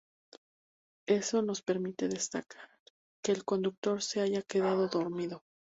[1.07, 2.71] Eso nos permite descartar
[3.23, 5.43] que el conductor se haya quedado dormido.